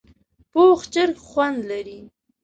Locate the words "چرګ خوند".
0.93-1.59